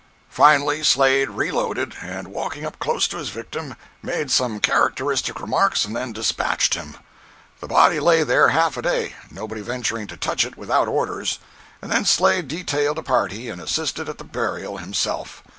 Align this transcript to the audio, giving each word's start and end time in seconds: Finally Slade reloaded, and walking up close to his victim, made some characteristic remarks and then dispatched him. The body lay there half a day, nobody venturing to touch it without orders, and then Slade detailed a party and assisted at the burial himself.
Finally 0.31 0.83
Slade 0.83 1.29
reloaded, 1.29 1.93
and 2.01 2.29
walking 2.29 2.65
up 2.65 2.79
close 2.79 3.07
to 3.07 3.17
his 3.17 3.29
victim, 3.29 3.75
made 4.01 4.31
some 4.31 4.59
characteristic 4.59 5.39
remarks 5.39 5.85
and 5.85 5.95
then 5.95 6.11
dispatched 6.11 6.73
him. 6.73 6.97
The 7.59 7.67
body 7.67 7.99
lay 7.99 8.23
there 8.23 8.47
half 8.47 8.77
a 8.77 8.81
day, 8.81 9.13
nobody 9.29 9.61
venturing 9.61 10.07
to 10.07 10.17
touch 10.17 10.43
it 10.43 10.57
without 10.57 10.87
orders, 10.87 11.37
and 11.83 11.91
then 11.91 12.05
Slade 12.05 12.47
detailed 12.47 12.97
a 12.97 13.03
party 13.03 13.47
and 13.47 13.61
assisted 13.61 14.09
at 14.09 14.17
the 14.17 14.23
burial 14.23 14.77
himself. 14.77 15.43